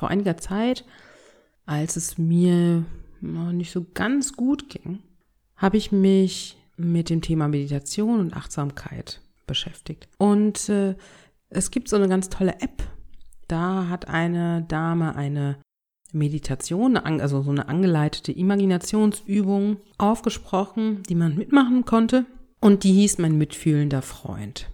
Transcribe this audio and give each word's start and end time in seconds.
vor 0.00 0.08
einiger 0.08 0.38
Zeit, 0.38 0.84
als 1.66 1.96
es 1.96 2.16
mir 2.16 2.84
noch 3.20 3.52
nicht 3.52 3.70
so 3.70 3.86
ganz 3.92 4.32
gut 4.32 4.70
ging, 4.70 5.00
habe 5.56 5.76
ich 5.76 5.92
mich 5.92 6.56
mit 6.78 7.10
dem 7.10 7.20
Thema 7.20 7.48
Meditation 7.48 8.18
und 8.18 8.34
Achtsamkeit 8.34 9.20
beschäftigt. 9.46 10.08
Und 10.16 10.70
äh, 10.70 10.96
es 11.50 11.70
gibt 11.70 11.90
so 11.90 11.96
eine 11.96 12.08
ganz 12.08 12.30
tolle 12.30 12.60
App. 12.60 12.82
Da 13.46 13.88
hat 13.88 14.08
eine 14.08 14.64
Dame 14.68 15.16
eine 15.16 15.58
Meditation, 16.12 16.96
also 16.96 17.42
so 17.42 17.50
eine 17.50 17.68
angeleitete 17.68 18.32
Imaginationsübung 18.32 19.76
aufgesprochen, 19.98 21.02
die 21.10 21.14
man 21.14 21.36
mitmachen 21.36 21.84
konnte. 21.84 22.24
Und 22.60 22.84
die 22.84 22.94
hieß 22.94 23.18
mein 23.18 23.36
mitfühlender 23.36 24.00
Freund. 24.00 24.70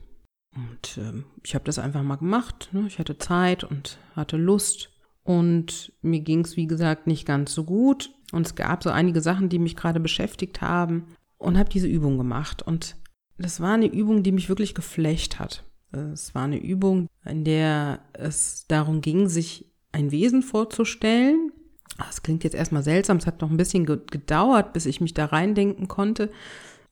Und 0.54 0.98
äh, 0.98 1.24
ich 1.42 1.56
habe 1.56 1.64
das 1.64 1.80
einfach 1.80 2.04
mal 2.04 2.16
gemacht. 2.16 2.68
Ne? 2.70 2.84
Ich 2.86 3.00
hatte 3.00 3.18
Zeit 3.18 3.64
und 3.64 3.98
hatte 4.14 4.36
Lust. 4.36 4.92
Und 5.26 5.92
mir 6.02 6.20
ging 6.20 6.44
es, 6.44 6.56
wie 6.56 6.68
gesagt, 6.68 7.08
nicht 7.08 7.26
ganz 7.26 7.52
so 7.52 7.64
gut. 7.64 8.12
Und 8.30 8.46
es 8.46 8.54
gab 8.54 8.84
so 8.84 8.90
einige 8.90 9.20
Sachen, 9.20 9.48
die 9.48 9.58
mich 9.58 9.74
gerade 9.74 9.98
beschäftigt 9.98 10.60
haben. 10.60 11.06
Und 11.36 11.58
habe 11.58 11.68
diese 11.68 11.88
Übung 11.88 12.16
gemacht. 12.16 12.62
Und 12.62 12.96
das 13.36 13.60
war 13.60 13.74
eine 13.74 13.92
Übung, 13.92 14.22
die 14.22 14.30
mich 14.30 14.48
wirklich 14.48 14.74
geflecht 14.74 15.40
hat. 15.40 15.64
Es 15.90 16.34
war 16.34 16.44
eine 16.44 16.62
Übung, 16.62 17.08
in 17.24 17.44
der 17.44 18.00
es 18.12 18.66
darum 18.68 19.00
ging, 19.00 19.28
sich 19.28 19.72
ein 19.90 20.12
Wesen 20.12 20.42
vorzustellen. 20.42 21.50
Das 21.98 22.22
klingt 22.22 22.44
jetzt 22.44 22.54
erstmal 22.54 22.82
seltsam, 22.84 23.16
es 23.16 23.26
hat 23.26 23.40
noch 23.40 23.50
ein 23.50 23.56
bisschen 23.56 23.84
gedauert, 23.84 24.72
bis 24.72 24.86
ich 24.86 25.00
mich 25.00 25.14
da 25.14 25.26
reindenken 25.26 25.88
konnte. 25.88 26.30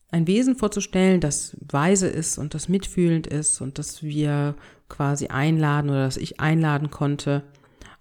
Ein 0.09 0.27
Wesen 0.27 0.55
vorzustellen, 0.55 1.21
das 1.21 1.57
weise 1.61 2.07
ist 2.07 2.37
und 2.37 2.53
das 2.53 2.69
mitfühlend 2.69 3.27
ist 3.27 3.61
und 3.61 3.79
das 3.79 4.03
wir 4.03 4.55
quasi 4.89 5.27
einladen 5.27 5.89
oder 5.89 6.05
dass 6.05 6.17
ich 6.17 6.39
einladen 6.39 6.91
konnte, 6.91 7.43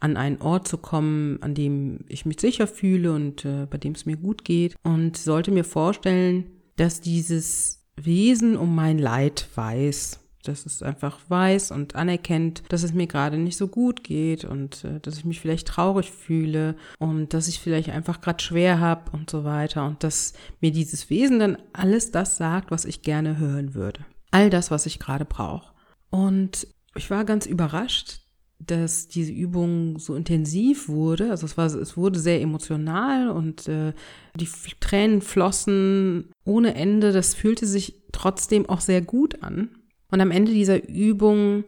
an 0.00 0.16
einen 0.16 0.40
Ort 0.40 0.68
zu 0.68 0.78
kommen, 0.78 1.42
an 1.42 1.54
dem 1.54 2.00
ich 2.08 2.26
mich 2.26 2.40
sicher 2.40 2.66
fühle 2.66 3.12
und 3.12 3.44
äh, 3.44 3.66
bei 3.66 3.78
dem 3.78 3.92
es 3.92 4.06
mir 4.06 4.16
gut 4.16 4.44
geht 4.44 4.76
und 4.82 5.16
sollte 5.16 5.50
mir 5.50 5.64
vorstellen, 5.64 6.46
dass 6.76 7.00
dieses 7.00 7.84
Wesen 7.96 8.56
um 8.56 8.74
mein 8.74 8.98
Leid 8.98 9.48
weiß 9.54 10.20
dass 10.48 10.66
es 10.66 10.82
einfach 10.82 11.18
weiß 11.28 11.70
und 11.70 11.94
anerkennt, 11.94 12.62
dass 12.68 12.82
es 12.82 12.92
mir 12.92 13.06
gerade 13.06 13.38
nicht 13.38 13.56
so 13.56 13.68
gut 13.68 14.04
geht 14.04 14.44
und 14.44 14.84
äh, 14.84 15.00
dass 15.00 15.16
ich 15.16 15.24
mich 15.24 15.40
vielleicht 15.40 15.66
traurig 15.66 16.10
fühle 16.10 16.76
und 16.98 17.34
dass 17.34 17.48
ich 17.48 17.60
vielleicht 17.60 17.90
einfach 17.90 18.20
gerade 18.20 18.42
schwer 18.42 18.80
habe 18.80 19.10
und 19.12 19.30
so 19.30 19.44
weiter 19.44 19.86
und 19.86 20.04
dass 20.04 20.34
mir 20.60 20.70
dieses 20.70 21.10
Wesen 21.10 21.38
dann 21.38 21.58
alles 21.72 22.10
das 22.10 22.36
sagt, 22.36 22.70
was 22.70 22.84
ich 22.84 23.02
gerne 23.02 23.38
hören 23.38 23.74
würde. 23.74 24.04
All 24.30 24.50
das, 24.50 24.70
was 24.70 24.86
ich 24.86 24.98
gerade 24.98 25.24
brauche. 25.24 25.72
Und 26.10 26.66
ich 26.94 27.10
war 27.10 27.24
ganz 27.24 27.46
überrascht, 27.46 28.20
dass 28.66 29.08
diese 29.08 29.32
Übung 29.32 29.98
so 29.98 30.14
intensiv 30.14 30.88
wurde. 30.88 31.30
Also 31.30 31.46
es 31.46 31.56
war, 31.56 31.66
es 31.66 31.96
wurde 31.96 32.18
sehr 32.18 32.40
emotional 32.40 33.30
und 33.30 33.68
äh, 33.68 33.92
die 34.34 34.48
Tränen 34.80 35.20
flossen 35.20 36.30
ohne 36.44 36.74
Ende. 36.74 37.12
Das 37.12 37.34
fühlte 37.34 37.66
sich 37.66 38.02
trotzdem 38.12 38.68
auch 38.68 38.80
sehr 38.80 39.02
gut 39.02 39.42
an. 39.42 39.70
Und 40.10 40.20
am 40.20 40.30
Ende 40.30 40.52
dieser 40.52 40.88
Übung 40.88 41.64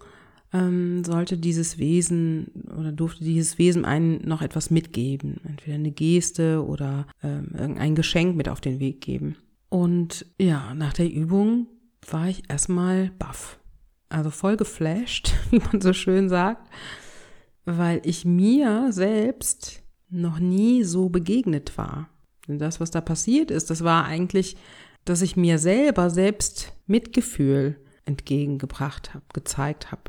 ähm, 0.52 1.04
sollte 1.04 1.36
dieses 1.36 1.78
Wesen 1.78 2.64
oder 2.78 2.92
durfte 2.92 3.24
dieses 3.24 3.58
Wesen 3.58 3.84
einen 3.84 4.26
noch 4.26 4.42
etwas 4.42 4.70
mitgeben. 4.70 5.40
Entweder 5.44 5.74
eine 5.74 5.90
Geste 5.90 6.64
oder 6.64 7.06
ähm, 7.22 7.50
irgendein 7.58 7.94
Geschenk 7.94 8.36
mit 8.36 8.48
auf 8.48 8.60
den 8.60 8.78
Weg 8.80 9.00
geben. 9.00 9.36
Und 9.68 10.26
ja, 10.40 10.74
nach 10.74 10.92
der 10.92 11.10
Übung 11.10 11.66
war 12.10 12.28
ich 12.28 12.48
erstmal 12.48 13.10
baff. 13.18 13.58
Also 14.08 14.30
voll 14.30 14.56
geflasht, 14.56 15.34
wie 15.50 15.58
man 15.58 15.80
so 15.80 15.92
schön 15.92 16.28
sagt, 16.28 16.70
weil 17.64 18.00
ich 18.04 18.24
mir 18.24 18.92
selbst 18.92 19.82
noch 20.08 20.38
nie 20.38 20.84
so 20.84 21.08
begegnet 21.08 21.76
war. 21.76 22.08
Denn 22.46 22.58
das, 22.58 22.80
was 22.80 22.90
da 22.90 23.00
passiert 23.00 23.50
ist, 23.50 23.70
das 23.70 23.82
war 23.82 24.04
eigentlich, 24.04 24.56
dass 25.04 25.22
ich 25.22 25.36
mir 25.36 25.58
selber 25.58 26.10
selbst 26.10 26.72
Mitgefühl 26.86 27.76
entgegengebracht 28.04 29.14
habe, 29.14 29.24
gezeigt 29.32 29.90
habe. 29.90 30.02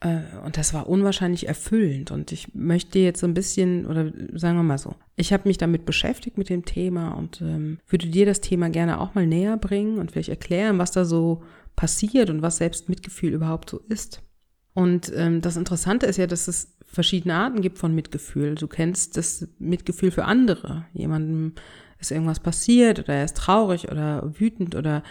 Äh, 0.00 0.20
und 0.44 0.56
das 0.56 0.74
war 0.74 0.88
unwahrscheinlich 0.88 1.48
erfüllend. 1.48 2.10
Und 2.10 2.30
ich 2.30 2.54
möchte 2.54 2.98
jetzt 2.98 3.20
so 3.20 3.26
ein 3.26 3.34
bisschen, 3.34 3.86
oder 3.86 4.12
sagen 4.34 4.58
wir 4.58 4.62
mal 4.62 4.78
so, 4.78 4.94
ich 5.16 5.32
habe 5.32 5.48
mich 5.48 5.58
damit 5.58 5.86
beschäftigt 5.86 6.38
mit 6.38 6.48
dem 6.48 6.64
Thema 6.64 7.12
und 7.12 7.40
ähm, 7.40 7.78
würde 7.88 8.06
dir 8.06 8.26
das 8.26 8.40
Thema 8.40 8.68
gerne 8.68 9.00
auch 9.00 9.14
mal 9.14 9.26
näher 9.26 9.56
bringen 9.56 9.98
und 9.98 10.12
vielleicht 10.12 10.28
erklären, 10.28 10.78
was 10.78 10.92
da 10.92 11.04
so 11.04 11.42
passiert 11.78 12.28
und 12.28 12.42
was 12.42 12.56
Selbstmitgefühl 12.56 13.32
überhaupt 13.32 13.70
so 13.70 13.80
ist. 13.88 14.20
Und 14.74 15.12
ähm, 15.14 15.40
das 15.40 15.56
Interessante 15.56 16.06
ist 16.06 16.16
ja, 16.16 16.26
dass 16.26 16.48
es 16.48 16.76
verschiedene 16.84 17.34
Arten 17.34 17.60
gibt 17.60 17.78
von 17.78 17.94
Mitgefühl. 17.94 18.56
Du 18.56 18.66
kennst 18.66 19.16
das 19.16 19.46
Mitgefühl 19.60 20.10
für 20.10 20.24
andere. 20.24 20.86
Jemandem 20.92 21.52
ist 22.00 22.10
irgendwas 22.10 22.40
passiert 22.40 22.98
oder 22.98 23.14
er 23.14 23.24
ist 23.24 23.36
traurig 23.36 23.92
oder 23.92 24.28
wütend 24.40 24.74
oder 24.74 25.04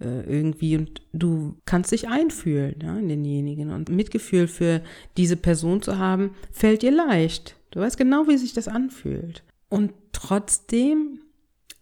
äh, 0.00 0.20
irgendwie 0.20 0.76
und 0.76 1.02
du 1.12 1.56
kannst 1.64 1.90
dich 1.90 2.08
einfühlen 2.08 2.76
ja, 2.80 2.96
in 2.96 3.08
denjenigen 3.08 3.70
und 3.70 3.88
Mitgefühl 3.88 4.46
für 4.46 4.80
diese 5.16 5.36
Person 5.36 5.82
zu 5.82 5.98
haben, 5.98 6.36
fällt 6.52 6.82
dir 6.82 6.92
leicht. 6.92 7.56
Du 7.72 7.80
weißt 7.80 7.98
genau, 7.98 8.28
wie 8.28 8.38
sich 8.38 8.52
das 8.52 8.68
anfühlt. 8.68 9.42
Und 9.68 9.92
trotzdem 10.12 11.18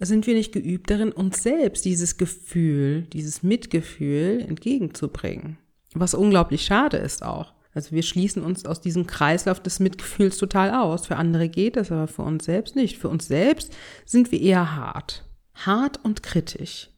sind 0.07 0.27
wir 0.27 0.35
nicht 0.35 0.53
geübt 0.53 0.91
darin, 0.91 1.13
uns 1.13 1.43
selbst 1.43 1.85
dieses 1.85 2.17
Gefühl, 2.17 3.03
dieses 3.13 3.43
Mitgefühl 3.43 4.41
entgegenzubringen. 4.41 5.59
Was 5.93 6.15
unglaublich 6.15 6.63
schade 6.63 6.97
ist 6.97 7.23
auch. 7.23 7.53
Also 7.73 7.93
wir 7.93 8.03
schließen 8.03 8.43
uns 8.43 8.65
aus 8.65 8.81
diesem 8.81 9.07
Kreislauf 9.07 9.61
des 9.61 9.79
Mitgefühls 9.79 10.39
total 10.39 10.71
aus. 10.71 11.07
Für 11.07 11.17
andere 11.17 11.49
geht 11.49 11.77
das, 11.77 11.93
aber 11.93 12.09
für 12.09 12.23
uns 12.23 12.45
selbst 12.45 12.75
nicht. 12.77 12.99
Für 12.99 13.09
uns 13.09 13.29
selbst 13.29 13.73
sind 14.05 14.33
wir 14.33 14.41
eher 14.41 14.75
hart. 14.75 15.25
Hart 15.55 16.03
und 16.05 16.23
kritisch. 16.23 16.91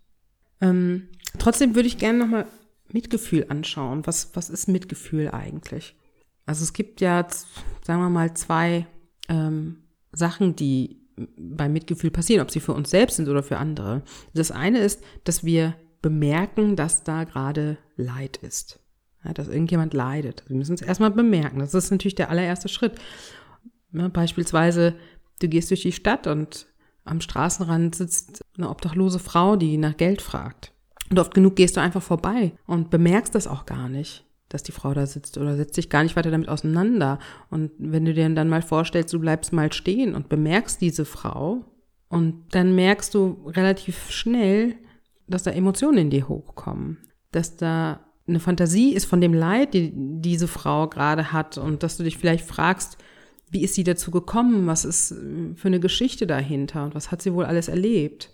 Ähm, 0.61 1.09
trotzdem 1.39 1.75
würde 1.75 1.89
ich 1.89 1.99
gerne 1.99 2.19
nochmal 2.19 2.47
Mitgefühl 2.89 3.47
anschauen. 3.49 4.07
Was, 4.07 4.31
was 4.35 4.49
ist 4.49 4.69
Mitgefühl 4.69 5.29
eigentlich? 5.31 5.97
Also 6.47 6.63
es 6.63 6.73
gibt 6.73 7.01
ja, 7.01 7.27
sagen 7.85 8.01
wir 8.01 8.11
mal, 8.11 8.35
zwei 8.35 8.87
ähm, 9.29 9.83
Sachen, 10.13 10.57
die 10.57 11.02
beim 11.37 11.73
Mitgefühl 11.73 12.11
passieren, 12.11 12.43
ob 12.43 12.51
sie 12.51 12.61
für 12.61 12.73
uns 12.73 12.91
selbst 12.91 13.17
sind 13.17 13.29
oder 13.29 13.43
für 13.43 13.59
andere. 13.59 14.03
Das 14.35 14.51
eine 14.51 14.79
ist, 14.79 15.03
dass 15.25 15.45
wir 15.45 15.75
bemerken, 16.01 16.77
dass 16.77 17.05
da 17.05 17.25
gerade 17.25 17.79
Leid 17.97 18.39
ist. 18.39 18.81
Ja, 19.25 19.33
dass 19.33 19.49
irgendjemand 19.49 19.95
leidet. 19.95 20.43
Wir 20.49 20.57
müssen 20.57 20.75
es 20.75 20.83
erstmal 20.83 21.13
bemerken. 21.13 21.61
Das 21.61 21.75
ist 21.75 21.91
natürlich 21.91 22.17
der 22.17 22.31
allererste 22.31 22.69
Schritt. 22.69 22.95
Ja, 23.93 24.09
beispielsweise, 24.09 24.95
du 25.41 25.49
gehst 25.49 25.71
durch 25.71 25.83
die 25.83 25.93
Stadt 25.93 26.27
und 26.27 26.67
am 27.05 27.21
Straßenrand 27.21 27.95
sitzt 27.95 28.45
eine 28.57 28.69
obdachlose 28.69 29.19
Frau, 29.19 29.57
die 29.57 29.77
nach 29.77 29.97
Geld 29.97 30.23
fragt. 30.23 30.73
Und 31.11 31.19
oft 31.19 31.35
genug 31.35 31.57
gehst 31.57 31.77
du 31.77 31.81
einfach 31.81 32.03
vorbei 32.03 32.53
und 32.67 32.91
bemerkst 32.91 33.35
das 33.35 33.47
auch 33.47 33.67
gar 33.67 33.89
nicht, 33.89 34.25
dass 34.53 34.63
die 34.63 34.73
Frau 34.73 34.93
da 34.95 35.07
sitzt 35.07 35.39
oder 35.39 35.57
setzt 35.57 35.77
dich 35.77 35.91
gar 35.91 36.03
nicht 36.03 36.17
weiter 36.17 36.31
damit 36.31 36.49
auseinander. 36.49 37.19
Und 37.51 37.71
wenn 37.79 38.05
du 38.05 38.13
dir 38.13 38.29
dann 38.31 38.49
mal 38.49 38.63
vorstellst, 38.63 39.13
du 39.13 39.21
bleibst 39.21 39.53
mal 39.53 39.73
stehen 39.73 40.15
und 40.15 40.29
bemerkst 40.29 40.81
diese 40.81 41.05
Frau 41.05 41.65
und 42.09 42.55
dann 42.55 42.75
merkst 42.75 43.15
du 43.15 43.43
relativ 43.47 44.11
schnell, 44.11 44.75
dass 45.27 45.45
da 45.45 45.51
Emotionen 45.51 45.99
in 45.99 46.11
dir 46.11 46.29
hochkommen, 46.29 46.99
dass 47.31 47.57
da 47.57 48.01
eine 48.29 48.41
Fantasie 48.41 48.93
ist 48.93 49.07
von 49.07 49.21
dem 49.21 49.35
Leid, 49.35 49.75
die 49.75 49.93
diese 49.95 50.49
Frau 50.49 50.89
gerade 50.89 51.33
hat 51.33 51.59
und 51.59 51.83
dass 51.83 51.97
du 51.97 52.05
dich 52.05 52.19
vielleicht 52.19 52.45
fragst, 52.45 52.99
wie 53.51 53.63
ist 53.63 53.75
sie 53.75 53.85
dazu 53.85 54.11
gekommen? 54.11 54.67
Was 54.67 54.85
ist 54.85 55.13
äh, 55.13 55.55
für 55.55 55.69
eine 55.69 55.81
Geschichte 55.81 56.27
dahinter? 56.27 56.85
Und 56.85 56.95
was 56.95 57.11
hat 57.11 57.23
sie 57.23 57.35
wohl 57.35 57.45
alles 57.45 57.69
erlebt? 57.69 58.31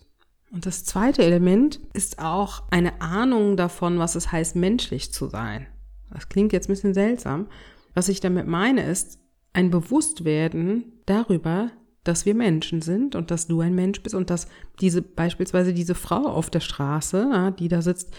Und 0.50 0.64
das 0.64 0.84
zweite 0.84 1.22
Element 1.24 1.80
ist 1.92 2.20
auch 2.20 2.62
eine 2.70 3.00
Ahnung 3.00 3.56
davon, 3.56 3.98
was 3.98 4.14
es 4.14 4.32
heißt, 4.32 4.56
menschlich 4.56 5.12
zu 5.12 5.28
sein. 5.28 5.66
Das 6.12 6.28
klingt 6.28 6.52
jetzt 6.52 6.68
ein 6.68 6.72
bisschen 6.72 6.94
seltsam. 6.94 7.48
Was 7.94 8.08
ich 8.08 8.20
damit 8.20 8.46
meine, 8.46 8.88
ist 8.88 9.18
ein 9.52 9.70
Bewusstwerden 9.70 10.84
darüber, 11.06 11.70
dass 12.04 12.26
wir 12.26 12.34
Menschen 12.34 12.80
sind 12.80 13.14
und 13.14 13.30
dass 13.30 13.48
du 13.48 13.60
ein 13.60 13.74
Mensch 13.74 14.02
bist 14.02 14.14
und 14.14 14.30
dass 14.30 14.48
diese, 14.80 15.02
beispielsweise 15.02 15.74
diese 15.74 15.94
Frau 15.94 16.26
auf 16.26 16.48
der 16.48 16.60
Straße, 16.60 17.54
die 17.58 17.68
da 17.68 17.82
sitzt, 17.82 18.14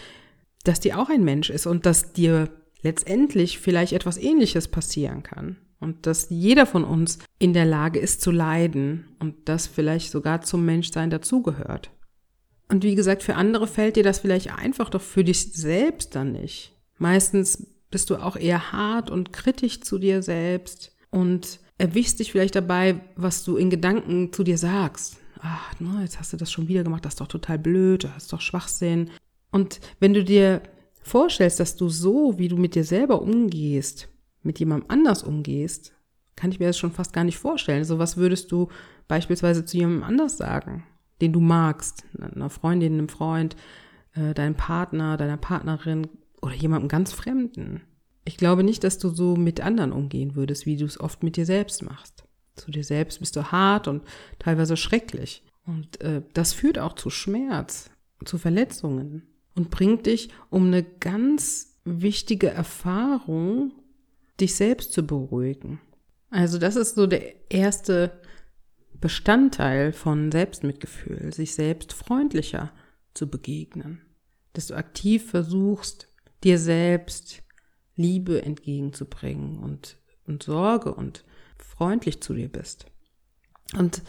dass 0.64 0.80
die 0.80 0.94
auch 0.94 1.08
ein 1.08 1.24
Mensch 1.24 1.50
ist 1.50 1.66
und 1.66 1.86
dass 1.86 2.12
dir 2.12 2.50
letztendlich 2.82 3.58
vielleicht 3.58 3.92
etwas 3.92 4.16
ähnliches 4.16 4.68
passieren 4.68 5.22
kann 5.22 5.56
und 5.80 6.06
dass 6.06 6.28
jeder 6.30 6.66
von 6.66 6.84
uns 6.84 7.18
in 7.38 7.52
der 7.52 7.64
Lage 7.64 7.98
ist 7.98 8.20
zu 8.20 8.30
leiden 8.30 9.16
und 9.18 9.48
das 9.48 9.66
vielleicht 9.66 10.10
sogar 10.10 10.42
zum 10.42 10.64
Menschsein 10.64 11.10
dazugehört. 11.10 11.90
Und 12.68 12.84
wie 12.84 12.94
gesagt, 12.94 13.22
für 13.22 13.34
andere 13.34 13.66
fällt 13.66 13.96
dir 13.96 14.04
das 14.04 14.20
vielleicht 14.20 14.54
einfach, 14.54 14.90
doch 14.90 15.00
für 15.00 15.24
dich 15.24 15.52
selbst 15.52 16.14
dann 16.14 16.32
nicht. 16.32 16.76
Meistens 16.98 17.66
bist 17.90 18.10
du 18.10 18.16
auch 18.16 18.36
eher 18.36 18.72
hart 18.72 19.10
und 19.10 19.32
kritisch 19.32 19.80
zu 19.80 19.98
dir 19.98 20.22
selbst 20.22 20.94
und 21.10 21.60
erwischst 21.78 22.20
dich 22.20 22.32
vielleicht 22.32 22.54
dabei, 22.54 23.00
was 23.16 23.42
du 23.44 23.56
in 23.56 23.70
Gedanken 23.70 24.32
zu 24.32 24.44
dir 24.44 24.58
sagst. 24.58 25.16
Ach, 25.40 25.74
na, 25.78 26.02
jetzt 26.02 26.18
hast 26.18 26.32
du 26.32 26.36
das 26.36 26.52
schon 26.52 26.68
wieder 26.68 26.84
gemacht, 26.84 27.04
das 27.04 27.14
ist 27.14 27.20
doch 27.20 27.26
total 27.26 27.58
blöd, 27.58 28.04
das 28.04 28.24
ist 28.24 28.32
doch 28.32 28.40
Schwachsinn. 28.40 29.10
Und 29.50 29.80
wenn 29.98 30.14
du 30.14 30.22
dir 30.22 30.62
vorstellst, 31.02 31.58
dass 31.58 31.76
du 31.76 31.88
so, 31.88 32.38
wie 32.38 32.48
du 32.48 32.56
mit 32.56 32.74
dir 32.74 32.84
selber 32.84 33.22
umgehst, 33.22 34.08
mit 34.42 34.58
jemandem 34.58 34.90
anders 34.90 35.22
umgehst, 35.22 35.92
kann 36.36 36.52
ich 36.52 36.60
mir 36.60 36.66
das 36.66 36.78
schon 36.78 36.92
fast 36.92 37.12
gar 37.12 37.24
nicht 37.24 37.38
vorstellen. 37.38 37.84
So 37.84 37.98
was 37.98 38.16
würdest 38.16 38.52
du 38.52 38.68
beispielsweise 39.08 39.64
zu 39.64 39.78
jemandem 39.78 40.04
anders 40.04 40.36
sagen, 40.36 40.84
den 41.20 41.32
du 41.32 41.40
magst, 41.40 42.04
einer 42.18 42.50
Freundin, 42.50 42.94
einem 42.94 43.08
Freund, 43.08 43.56
äh, 44.14 44.34
deinem 44.34 44.54
Partner, 44.54 45.16
deiner 45.16 45.36
Partnerin 45.36 46.08
oder 46.42 46.54
jemandem 46.54 46.88
ganz 46.88 47.12
Fremden. 47.12 47.82
Ich 48.24 48.36
glaube 48.36 48.62
nicht, 48.62 48.84
dass 48.84 48.98
du 48.98 49.08
so 49.10 49.36
mit 49.36 49.60
anderen 49.60 49.92
umgehen 49.92 50.34
würdest, 50.34 50.66
wie 50.66 50.76
du 50.76 50.84
es 50.84 51.00
oft 51.00 51.22
mit 51.22 51.36
dir 51.36 51.46
selbst 51.46 51.82
machst. 51.82 52.24
Zu 52.54 52.70
dir 52.70 52.84
selbst 52.84 53.20
bist 53.20 53.36
du 53.36 53.50
hart 53.50 53.88
und 53.88 54.02
teilweise 54.38 54.76
schrecklich. 54.76 55.42
Und 55.66 56.00
äh, 56.00 56.22
das 56.34 56.52
führt 56.52 56.78
auch 56.78 56.94
zu 56.94 57.10
Schmerz, 57.10 57.90
zu 58.24 58.38
Verletzungen 58.38 59.26
und 59.54 59.70
bringt 59.70 60.06
dich 60.06 60.30
um 60.50 60.66
eine 60.66 60.82
ganz 60.82 61.78
wichtige 61.84 62.50
Erfahrung, 62.50 63.72
dich 64.40 64.54
selbst 64.54 64.92
zu 64.92 65.02
beruhigen. 65.02 65.80
Also 66.30 66.58
das 66.58 66.76
ist 66.76 66.94
so 66.94 67.06
der 67.06 67.50
erste 67.50 68.20
Bestandteil 69.00 69.92
von 69.92 70.30
Selbstmitgefühl, 70.30 71.32
sich 71.32 71.54
selbst 71.54 71.92
freundlicher 71.92 72.72
zu 73.14 73.28
begegnen. 73.28 74.02
Dass 74.52 74.68
du 74.68 74.74
aktiv 74.74 75.30
versuchst, 75.30 76.08
dir 76.44 76.58
selbst 76.58 77.42
Liebe 77.96 78.42
entgegenzubringen 78.42 79.58
und, 79.58 79.98
und 80.26 80.42
Sorge 80.42 80.94
und 80.94 81.24
freundlich 81.58 82.22
zu 82.22 82.34
dir 82.34 82.48
bist. 82.48 82.86
Und 83.76 84.02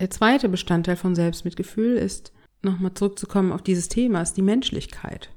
der 0.00 0.10
zweite 0.10 0.48
Bestandteil 0.48 0.96
von 0.96 1.14
Selbstmitgefühl 1.14 1.96
ist, 1.96 2.32
nochmal 2.62 2.94
zurückzukommen 2.94 3.52
auf 3.52 3.62
dieses 3.62 3.88
Thema, 3.88 4.22
ist 4.22 4.36
die 4.36 4.42
Menschlichkeit. 4.42 5.30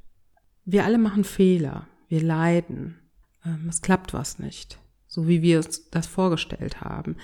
Wir 0.66 0.86
alle 0.86 0.98
machen 0.98 1.24
Fehler, 1.24 1.88
wir 2.08 2.22
leiden, 2.22 3.00
ähm, 3.46 3.68
es 3.70 3.82
klappt 3.82 4.14
was 4.14 4.40
nicht, 4.40 4.80
so 5.08 5.28
wie 5.28 5.42
wir 5.42 5.58
uns 5.58 5.90
das 5.90 6.08
vorgestellt 6.08 6.82
haben. 6.82 7.18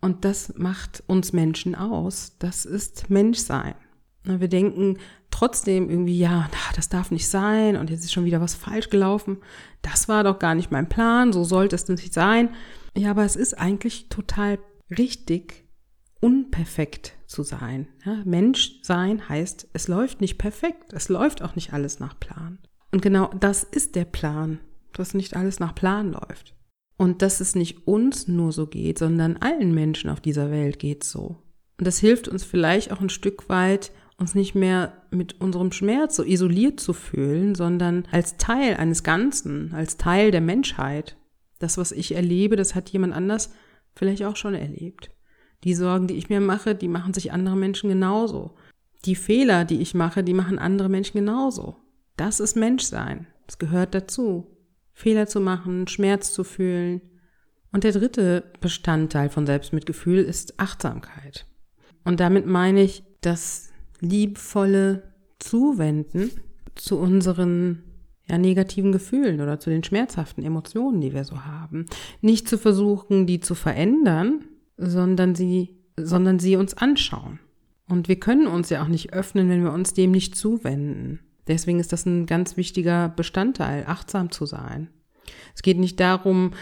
Und 0.00 0.24
das 0.24 0.54
macht 0.56 1.02
uns 1.06 1.32
Menschen 1.32 1.74
aus. 1.74 2.36
Das 2.38 2.64
ist 2.64 3.10
Menschsein. 3.10 3.74
Wir 4.26 4.48
denken 4.48 4.98
trotzdem 5.30 5.88
irgendwie, 5.88 6.18
ja, 6.18 6.50
das 6.74 6.88
darf 6.88 7.10
nicht 7.10 7.28
sein 7.28 7.76
und 7.76 7.90
jetzt 7.90 8.04
ist 8.04 8.12
schon 8.12 8.24
wieder 8.24 8.40
was 8.40 8.54
falsch 8.54 8.90
gelaufen. 8.90 9.38
Das 9.82 10.08
war 10.08 10.24
doch 10.24 10.38
gar 10.38 10.54
nicht 10.54 10.70
mein 10.70 10.88
Plan, 10.88 11.32
so 11.32 11.44
sollte 11.44 11.76
es 11.76 11.88
nicht 11.88 12.12
sein. 12.12 12.50
Ja, 12.96 13.10
aber 13.10 13.24
es 13.24 13.36
ist 13.36 13.54
eigentlich 13.54 14.08
total 14.08 14.58
richtig, 14.90 15.66
unperfekt 16.20 17.14
zu 17.26 17.42
sein. 17.42 17.88
Ja, 18.04 18.22
Mensch 18.24 18.80
sein 18.82 19.28
heißt, 19.28 19.68
es 19.72 19.88
läuft 19.88 20.20
nicht 20.20 20.38
perfekt, 20.38 20.92
es 20.92 21.08
läuft 21.08 21.42
auch 21.42 21.54
nicht 21.54 21.72
alles 21.72 22.00
nach 22.00 22.18
Plan. 22.18 22.58
Und 22.90 23.02
genau 23.02 23.30
das 23.38 23.62
ist 23.62 23.94
der 23.94 24.06
Plan, 24.06 24.58
dass 24.92 25.14
nicht 25.14 25.36
alles 25.36 25.60
nach 25.60 25.74
Plan 25.74 26.12
läuft. 26.12 26.54
Und 26.96 27.20
dass 27.20 27.40
es 27.40 27.54
nicht 27.54 27.86
uns 27.86 28.26
nur 28.26 28.52
so 28.52 28.66
geht, 28.66 28.98
sondern 28.98 29.36
allen 29.36 29.74
Menschen 29.74 30.08
auf 30.08 30.20
dieser 30.20 30.50
Welt 30.50 30.78
geht 30.78 31.04
so. 31.04 31.42
Und 31.78 31.86
das 31.86 31.98
hilft 31.98 32.26
uns 32.26 32.42
vielleicht 32.42 32.90
auch 32.90 33.02
ein 33.02 33.10
Stück 33.10 33.50
weit, 33.50 33.92
uns 34.18 34.34
nicht 34.34 34.54
mehr 34.54 35.02
mit 35.10 35.40
unserem 35.40 35.72
Schmerz 35.72 36.16
so 36.16 36.22
isoliert 36.22 36.80
zu 36.80 36.92
fühlen, 36.92 37.54
sondern 37.54 38.06
als 38.10 38.38
Teil 38.38 38.76
eines 38.76 39.02
Ganzen, 39.02 39.74
als 39.74 39.98
Teil 39.98 40.30
der 40.30 40.40
Menschheit. 40.40 41.16
Das, 41.58 41.78
was 41.78 41.92
ich 41.92 42.14
erlebe, 42.14 42.56
das 42.56 42.74
hat 42.74 42.88
jemand 42.90 43.14
anders 43.14 43.52
vielleicht 43.94 44.24
auch 44.24 44.36
schon 44.36 44.54
erlebt. 44.54 45.10
Die 45.64 45.74
Sorgen, 45.74 46.06
die 46.06 46.14
ich 46.14 46.28
mir 46.28 46.40
mache, 46.40 46.74
die 46.74 46.88
machen 46.88 47.14
sich 47.14 47.32
andere 47.32 47.56
Menschen 47.56 47.88
genauso. 47.90 48.56
Die 49.04 49.14
Fehler, 49.14 49.64
die 49.64 49.80
ich 49.80 49.94
mache, 49.94 50.22
die 50.22 50.34
machen 50.34 50.58
andere 50.58 50.88
Menschen 50.88 51.18
genauso. 51.18 51.76
Das 52.16 52.40
ist 52.40 52.56
Menschsein. 52.56 53.26
Das 53.46 53.58
gehört 53.58 53.94
dazu. 53.94 54.56
Fehler 54.92 55.26
zu 55.26 55.40
machen, 55.40 55.86
Schmerz 55.88 56.32
zu 56.32 56.44
fühlen. 56.44 57.02
Und 57.72 57.84
der 57.84 57.92
dritte 57.92 58.52
Bestandteil 58.60 59.28
von 59.28 59.46
Selbstmitgefühl 59.46 60.20
ist 60.20 60.58
Achtsamkeit. 60.58 61.46
Und 62.04 62.20
damit 62.20 62.46
meine 62.46 62.82
ich 62.82 63.04
das 63.20 63.70
liebvolle 64.00 65.02
Zuwenden 65.38 66.30
zu 66.74 66.98
unseren 66.98 67.82
ja, 68.28 68.38
negativen 68.38 68.92
Gefühlen 68.92 69.40
oder 69.40 69.60
zu 69.60 69.70
den 69.70 69.84
schmerzhaften 69.84 70.44
Emotionen, 70.44 71.00
die 71.00 71.14
wir 71.14 71.24
so 71.24 71.44
haben. 71.44 71.86
Nicht 72.20 72.48
zu 72.48 72.58
versuchen, 72.58 73.26
die 73.26 73.40
zu 73.40 73.54
verändern, 73.54 74.44
sondern 74.76 75.34
sie, 75.34 75.76
sondern 75.96 76.38
sie 76.38 76.56
uns 76.56 76.74
anschauen. 76.74 77.38
Und 77.88 78.08
wir 78.08 78.18
können 78.18 78.46
uns 78.48 78.68
ja 78.70 78.82
auch 78.82 78.88
nicht 78.88 79.12
öffnen, 79.12 79.48
wenn 79.48 79.62
wir 79.62 79.72
uns 79.72 79.94
dem 79.94 80.10
nicht 80.10 80.36
zuwenden. 80.36 81.20
Deswegen 81.46 81.78
ist 81.78 81.92
das 81.92 82.04
ein 82.04 82.26
ganz 82.26 82.56
wichtiger 82.56 83.08
Bestandteil, 83.08 83.84
achtsam 83.86 84.32
zu 84.32 84.46
sein. 84.46 84.88
Es 85.54 85.62
geht 85.62 85.78
nicht 85.78 86.00
darum, 86.00 86.52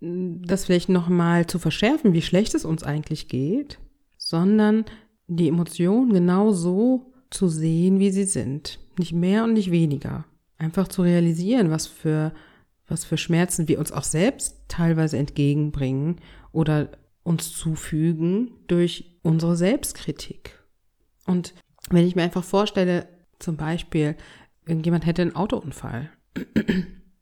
das 0.00 0.66
vielleicht 0.66 0.90
nochmal 0.90 1.46
zu 1.46 1.58
verschärfen, 1.58 2.12
wie 2.12 2.20
schlecht 2.20 2.54
es 2.54 2.66
uns 2.66 2.82
eigentlich 2.82 3.28
geht, 3.28 3.78
sondern 4.18 4.84
die 5.26 5.48
Emotionen 5.48 6.12
genau 6.12 6.52
so 6.52 7.12
zu 7.30 7.48
sehen, 7.48 7.98
wie 7.98 8.10
sie 8.10 8.24
sind. 8.24 8.78
Nicht 8.98 9.12
mehr 9.12 9.44
und 9.44 9.54
nicht 9.54 9.70
weniger. 9.70 10.24
Einfach 10.58 10.88
zu 10.88 11.02
realisieren, 11.02 11.70
was 11.70 11.86
für, 11.86 12.32
was 12.86 13.04
für 13.04 13.16
Schmerzen 13.16 13.68
wir 13.68 13.78
uns 13.78 13.92
auch 13.92 14.04
selbst 14.04 14.56
teilweise 14.68 15.18
entgegenbringen 15.18 16.20
oder 16.52 16.90
uns 17.22 17.52
zufügen 17.52 18.52
durch 18.66 19.18
unsere 19.22 19.56
Selbstkritik. 19.56 20.62
Und 21.26 21.54
wenn 21.90 22.06
ich 22.06 22.14
mir 22.14 22.22
einfach 22.22 22.44
vorstelle, 22.44 23.08
zum 23.38 23.56
Beispiel, 23.56 24.16
irgendjemand 24.66 25.06
hätte 25.06 25.22
einen 25.22 25.36
Autounfall. 25.36 26.10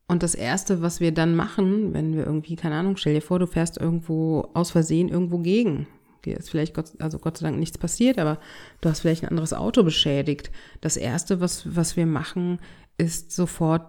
Und 0.08 0.22
das 0.22 0.34
Erste, 0.34 0.82
was 0.82 1.00
wir 1.00 1.12
dann 1.12 1.34
machen, 1.34 1.94
wenn 1.94 2.14
wir 2.14 2.26
irgendwie, 2.26 2.56
keine 2.56 2.74
Ahnung, 2.74 2.96
stell 2.96 3.14
dir 3.14 3.22
vor, 3.22 3.38
du 3.38 3.46
fährst 3.46 3.78
irgendwo 3.78 4.50
aus 4.52 4.70
Versehen 4.70 5.08
irgendwo 5.08 5.38
gegen 5.38 5.86
dir 6.24 6.36
ist 6.36 6.50
vielleicht 6.50 6.74
Gott, 6.74 6.92
also 6.98 7.18
Gott 7.18 7.38
sei 7.38 7.46
Dank 7.46 7.58
nichts 7.58 7.78
passiert, 7.78 8.18
aber 8.18 8.38
du 8.80 8.88
hast 8.88 9.00
vielleicht 9.00 9.24
ein 9.24 9.30
anderes 9.30 9.52
Auto 9.52 9.82
beschädigt. 9.82 10.50
Das 10.80 10.96
erste, 10.96 11.40
was, 11.40 11.76
was 11.76 11.96
wir 11.96 12.06
machen, 12.06 12.58
ist 12.98 13.32
sofort 13.32 13.86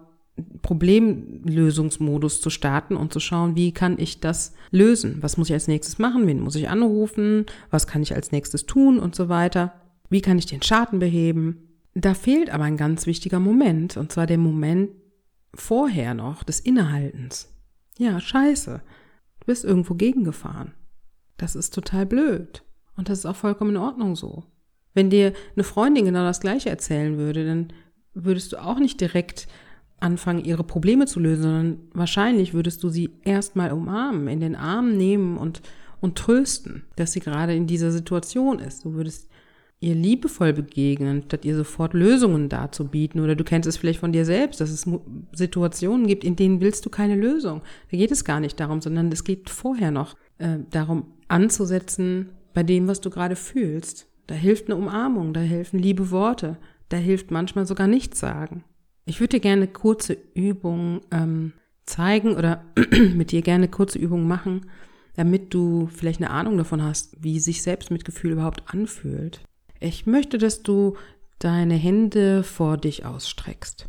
Problemlösungsmodus 0.62 2.40
zu 2.40 2.50
starten 2.50 2.96
und 2.96 3.12
zu 3.12 3.20
schauen, 3.20 3.54
wie 3.54 3.72
kann 3.72 3.98
ich 3.98 4.20
das 4.20 4.52
lösen? 4.70 5.18
Was 5.20 5.36
muss 5.36 5.48
ich 5.48 5.54
als 5.54 5.68
nächstes 5.68 5.98
machen? 5.98 6.26
Wen 6.26 6.40
muss 6.40 6.56
ich 6.56 6.68
anrufen? 6.68 7.46
Was 7.70 7.86
kann 7.86 8.02
ich 8.02 8.14
als 8.14 8.32
nächstes 8.32 8.66
tun 8.66 8.98
und 8.98 9.14
so 9.14 9.28
weiter? 9.28 9.72
Wie 10.10 10.20
kann 10.20 10.38
ich 10.38 10.46
den 10.46 10.62
Schaden 10.62 10.98
beheben? 10.98 11.68
Da 11.94 12.14
fehlt 12.14 12.50
aber 12.50 12.64
ein 12.64 12.76
ganz 12.76 13.06
wichtiger 13.06 13.38
Moment, 13.38 13.96
und 13.96 14.10
zwar 14.10 14.26
der 14.26 14.38
Moment 14.38 14.90
vorher 15.54 16.14
noch 16.14 16.42
des 16.42 16.58
Innehaltens. 16.58 17.52
Ja, 17.96 18.18
scheiße. 18.18 18.82
Du 19.40 19.46
bist 19.46 19.64
irgendwo 19.64 19.94
gegengefahren. 19.94 20.74
Das 21.36 21.56
ist 21.56 21.74
total 21.74 22.06
blöd. 22.06 22.62
Und 22.96 23.08
das 23.08 23.20
ist 23.20 23.26
auch 23.26 23.36
vollkommen 23.36 23.72
in 23.72 23.76
Ordnung 23.76 24.16
so. 24.16 24.44
Wenn 24.94 25.10
dir 25.10 25.32
eine 25.54 25.64
Freundin 25.64 26.04
genau 26.04 26.22
das 26.22 26.40
Gleiche 26.40 26.70
erzählen 26.70 27.18
würde, 27.18 27.44
dann 27.44 27.72
würdest 28.14 28.52
du 28.52 28.62
auch 28.62 28.78
nicht 28.78 29.00
direkt 29.00 29.48
anfangen, 29.98 30.44
ihre 30.44 30.64
Probleme 30.64 31.06
zu 31.06 31.18
lösen, 31.18 31.42
sondern 31.42 31.78
wahrscheinlich 31.92 32.54
würdest 32.54 32.82
du 32.82 32.88
sie 32.88 33.18
erstmal 33.22 33.72
umarmen, 33.72 34.28
in 34.28 34.40
den 34.40 34.54
Arm 34.54 34.96
nehmen 34.96 35.36
und, 35.36 35.62
und 36.00 36.16
trösten, 36.16 36.84
dass 36.96 37.12
sie 37.12 37.20
gerade 37.20 37.54
in 37.54 37.66
dieser 37.66 37.90
Situation 37.90 38.60
ist. 38.60 38.84
Du 38.84 38.94
würdest 38.94 39.28
ihr 39.80 39.94
liebevoll 39.94 40.52
begegnen, 40.52 41.24
statt 41.26 41.44
ihr 41.44 41.56
sofort 41.56 41.92
Lösungen 41.92 42.48
darzubieten. 42.48 43.20
Oder 43.20 43.34
du 43.34 43.44
kennst 43.44 43.68
es 43.68 43.76
vielleicht 43.76 44.00
von 44.00 44.12
dir 44.12 44.24
selbst, 44.24 44.60
dass 44.60 44.70
es 44.70 44.88
Situationen 45.32 46.06
gibt, 46.06 46.24
in 46.24 46.36
denen 46.36 46.60
willst 46.60 46.86
du 46.86 46.90
keine 46.90 47.16
Lösung. 47.16 47.62
Da 47.90 47.96
geht 47.96 48.10
es 48.10 48.24
gar 48.24 48.40
nicht 48.40 48.58
darum, 48.60 48.80
sondern 48.80 49.12
es 49.12 49.24
geht 49.24 49.50
vorher 49.50 49.90
noch 49.90 50.16
äh, 50.38 50.58
darum, 50.70 51.12
anzusetzen 51.28 52.30
bei 52.52 52.62
dem, 52.62 52.88
was 52.88 53.00
du 53.00 53.10
gerade 53.10 53.36
fühlst. 53.36 54.06
Da 54.26 54.34
hilft 54.34 54.66
eine 54.66 54.76
Umarmung, 54.76 55.34
da 55.34 55.40
helfen 55.40 55.78
liebe 55.78 56.10
Worte, 56.10 56.56
da 56.88 56.96
hilft 56.96 57.30
manchmal 57.30 57.66
sogar 57.66 57.86
nichts 57.86 58.20
sagen. 58.20 58.64
Ich 59.04 59.20
würde 59.20 59.36
dir 59.36 59.40
gerne 59.40 59.68
kurze 59.68 60.16
Übungen 60.34 61.00
ähm, 61.10 61.52
zeigen 61.84 62.36
oder 62.36 62.64
mit 63.14 63.32
dir 63.32 63.42
gerne 63.42 63.68
kurze 63.68 63.98
Übungen 63.98 64.26
machen, 64.26 64.70
damit 65.14 65.52
du 65.52 65.88
vielleicht 65.88 66.20
eine 66.20 66.30
Ahnung 66.30 66.56
davon 66.56 66.82
hast, 66.82 67.22
wie 67.22 67.38
sich 67.38 67.62
Selbstmitgefühl 67.62 68.32
überhaupt 68.32 68.62
anfühlt. 68.72 69.42
Ich 69.80 70.06
möchte, 70.06 70.38
dass 70.38 70.62
du 70.62 70.96
deine 71.38 71.74
Hände 71.74 72.42
vor 72.42 72.78
dich 72.78 73.04
ausstreckst 73.04 73.88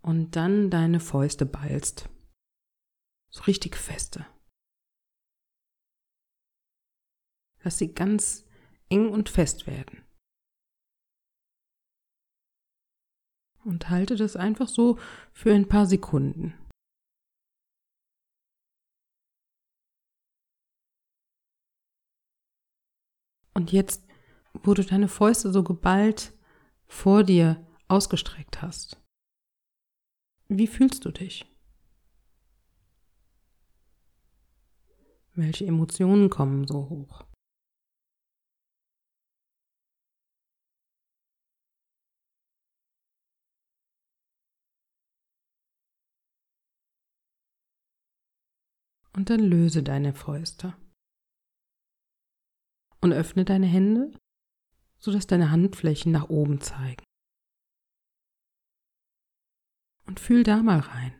und 0.00 0.36
dann 0.36 0.70
deine 0.70 1.00
Fäuste 1.00 1.44
ballst. 1.44 2.08
So 3.30 3.42
richtig 3.42 3.76
feste. 3.76 4.24
Lass 7.62 7.78
sie 7.78 7.92
ganz 7.92 8.46
eng 8.88 9.10
und 9.10 9.28
fest 9.28 9.66
werden. 9.66 10.02
Und 13.64 13.90
halte 13.90 14.16
das 14.16 14.36
einfach 14.36 14.68
so 14.68 14.98
für 15.32 15.52
ein 15.52 15.68
paar 15.68 15.86
Sekunden. 15.86 16.54
Und 23.52 23.72
jetzt, 23.72 24.06
wo 24.54 24.72
du 24.72 24.84
deine 24.84 25.08
Fäuste 25.08 25.52
so 25.52 25.64
geballt 25.64 26.32
vor 26.86 27.24
dir 27.24 27.66
ausgestreckt 27.88 28.62
hast, 28.62 29.02
wie 30.48 30.66
fühlst 30.66 31.04
du 31.04 31.10
dich? 31.10 31.44
Welche 35.34 35.66
Emotionen 35.66 36.30
kommen 36.30 36.66
so 36.66 36.88
hoch? 36.88 37.27
Und 49.12 49.30
dann 49.30 49.40
löse 49.40 49.82
deine 49.82 50.14
Fäuste. 50.14 50.76
Und 53.00 53.12
öffne 53.12 53.44
deine 53.44 53.66
Hände, 53.66 54.18
sodass 54.98 55.26
deine 55.26 55.50
Handflächen 55.50 56.12
nach 56.12 56.28
oben 56.28 56.60
zeigen. 56.60 57.04
Und 60.06 60.20
fühl 60.20 60.42
da 60.42 60.62
mal 60.62 60.80
rein. 60.80 61.14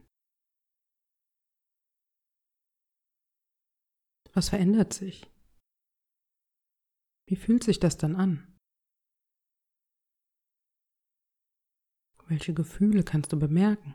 Was 4.33 4.50
verändert 4.50 4.92
sich? 4.92 5.30
Wie 7.26 7.37
fühlt 7.37 7.64
sich 7.64 7.78
das 7.80 7.99
dann 7.99 8.16
an? 8.16 8.59
Welche 12.26 12.52
Gefühle 12.54 13.04
kannst 13.04 13.33
du 13.33 13.38
bemerken? 13.38 13.95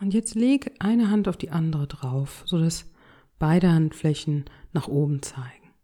Und 0.00 0.14
jetzt 0.14 0.34
leg 0.34 0.74
eine 0.78 1.10
Hand 1.10 1.28
auf 1.28 1.36
die 1.36 1.50
andere 1.50 1.86
drauf, 1.86 2.42
sodass 2.46 2.90
beide 3.38 3.70
Handflächen 3.70 4.46
nach 4.72 4.88
oben 4.88 5.22
zeigen. 5.22 5.74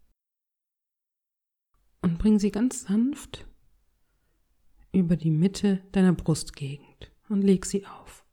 Und 2.01 2.17
bring 2.17 2.39
sie 2.39 2.51
ganz 2.51 2.83
sanft 2.83 3.47
über 4.91 5.17
die 5.17 5.29
Mitte 5.29 5.83
deiner 5.91 6.13
Brustgegend 6.13 7.11
und 7.29 7.41
leg 7.43 7.65
sie 7.65 7.85
auf. 7.85 8.25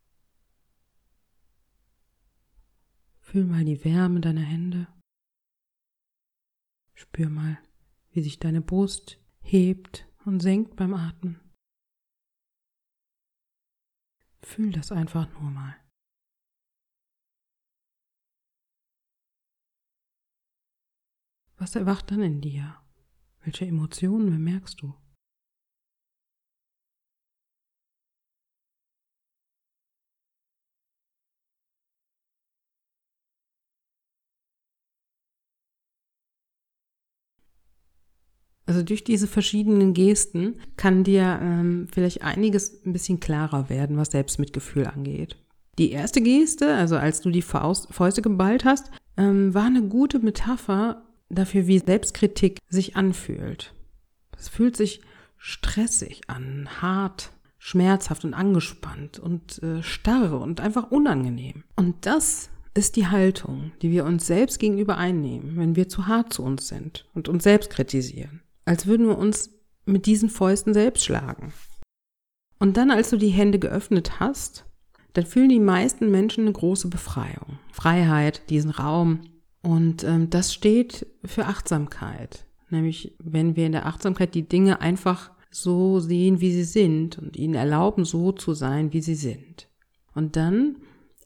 Fühl 3.21 3.45
mal 3.45 3.65
die 3.65 3.85
Wärme 3.85 4.21
deiner 4.21 4.43
Hände. 4.43 4.87
Spür 6.95 7.29
mal, 7.29 7.59
wie 8.13 8.23
sich 8.23 8.39
deine 8.39 8.63
Brust 8.63 9.19
hebt 9.41 10.07
und 10.25 10.41
senkt 10.41 10.77
beim 10.77 10.95
Atmen. 10.95 11.44
Fühl 14.45 14.73
das 14.73 14.93
einfach 14.93 15.29
nur 15.33 15.51
mal. 15.51 15.75
Was 21.57 21.75
erwacht 21.77 22.11
dann 22.11 22.23
in 22.23 22.41
dir? 22.41 22.77
Welche 23.41 23.67
Emotionen 23.67 24.31
bemerkst 24.31 24.83
du? 24.83 24.95
Also 38.67 38.83
durch 38.83 39.05
diese 39.05 39.27
verschiedenen 39.27 39.93
Gesten 39.93 40.57
kann 40.77 41.05
dir 41.05 41.39
ähm, 41.43 41.87
vielleicht 41.93 42.23
einiges 42.23 42.85
ein 42.85 42.93
bisschen 42.93 43.21
klarer 43.21 43.69
werden, 43.69 43.97
was 43.97 44.11
Selbstmitgefühl 44.11 44.87
angeht. 44.87 45.37
Die 45.79 45.91
erste 45.91 46.23
Geste, 46.23 46.75
also 46.75 46.97
als 46.97 47.21
du 47.21 47.31
die 47.31 47.43
Faust, 47.43 47.93
Fäuste 47.93 48.23
geballt 48.23 48.65
hast, 48.65 48.91
ähm, 49.17 49.53
war 49.53 49.65
eine 49.67 49.83
gute 49.83 50.21
Metapher 50.21 51.03
dafür, 51.29 51.67
wie 51.67 51.79
Selbstkritik 51.79 52.59
sich 52.69 52.97
anfühlt. 52.97 53.75
Es 54.39 54.49
fühlt 54.49 54.77
sich 54.77 55.03
stressig 55.37 56.23
an, 56.29 56.69
hart, 56.81 57.33
schmerzhaft 57.59 58.25
und 58.25 58.35
angespannt 58.35 59.19
und 59.19 59.63
äh, 59.63 59.83
starr 59.83 60.41
und 60.41 60.61
einfach 60.61 60.91
unangenehm. 60.91 61.65
Und 61.77 62.07
das 62.07 62.51
ist 62.73 62.97
die 62.97 63.09
Haltung, 63.09 63.73
die 63.83 63.91
wir 63.91 64.05
uns 64.05 64.27
selbst 64.27 64.59
gegenüber 64.59 64.97
einnehmen, 64.97 65.57
wenn 65.57 65.77
wir 65.77 65.89
zu 65.89 66.07
hart 66.07 66.33
zu 66.33 66.43
uns 66.43 66.69
sind 66.69 67.07
und 67.15 67.29
uns 67.29 67.45
selbst 67.45 67.71
kritisieren 67.71 68.44
als 68.65 68.87
würden 68.87 69.07
wir 69.07 69.19
uns 69.19 69.51
mit 69.87 70.07
diesen 70.07 70.31
Fäusten 70.31 70.75
selbst 70.75 71.05
schlagen. 71.05 71.53
Und 72.59 72.77
dann, 72.77 72.91
als 72.91 73.11
du 73.11 73.17
die 73.17 73.29
Hände 73.29 73.59
geöffnet 73.59 74.21
hast, 74.21 74.65
dann 75.13 75.27
fühlen 75.27 75.49
die 75.49 75.61
meisten 75.61 76.11
Menschen 76.11 76.45
eine 76.45 76.53
große 76.53 76.89
Befreiung, 76.89 77.59
Freiheit, 77.73 78.49
diesen 78.51 78.71
Raum. 78.71 79.21
Und 79.63 80.05
ähm, 80.05 80.31
das 80.31 80.53
steht 80.53 81.07
für 81.25 81.47
Achtsamkeit. 81.47 82.47
Nämlich, 82.71 83.15
wenn 83.19 83.57
wir 83.57 83.67
in 83.67 83.73
der 83.73 83.87
Achtsamkeit 83.87 84.35
die 84.35 84.49
Dinge 84.49 84.81
einfach 84.81 85.31
so 85.51 86.01
sehen, 86.01 86.41
wie 86.41 86.53
sie 86.53 86.65
sind 86.65 87.19
und 87.19 87.37
ihnen 87.37 87.55
erlauben, 87.55 88.05
so 88.05 88.33
zu 88.33 88.55
sein, 88.55 88.93
wie 88.93 89.03
sie 89.03 89.15
sind. 89.15 89.69
Und 90.15 90.37
dann, 90.37 90.79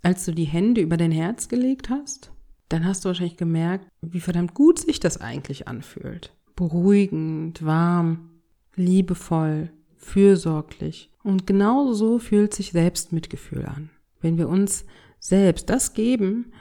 als 0.02 0.24
du 0.26 0.32
die 0.32 0.44
Hände 0.44 0.82
über 0.82 0.96
dein 0.96 1.12
Herz 1.12 1.48
gelegt 1.48 1.88
hast, 1.88 2.32
dann 2.68 2.84
hast 2.84 3.04
du 3.04 3.08
wahrscheinlich 3.08 3.38
gemerkt, 3.38 3.88
wie 4.02 4.20
verdammt 4.20 4.52
gut 4.52 4.78
sich 4.78 5.00
das 5.00 5.20
eigentlich 5.20 5.66
anfühlt 5.66 6.34
beruhigend, 6.58 7.64
warm, 7.64 8.30
liebevoll, 8.74 9.70
fürsorglich. 9.96 11.08
Und 11.22 11.46
genau 11.46 11.92
so 11.92 12.18
fühlt 12.18 12.52
sich 12.52 12.72
Selbstmitgefühl 12.72 13.64
an. 13.64 13.90
Wenn 14.20 14.38
wir 14.38 14.48
uns 14.48 14.84
selbst 15.20 15.70
das 15.70 15.94
geben, 15.94 16.52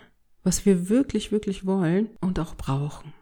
was 0.43 0.67
wir 0.67 0.89
wirklich, 0.89 1.31
wirklich 1.31 1.65
wollen 1.65 2.09
und 2.21 2.39
auch 2.39 2.53
brauchen. 2.53 3.13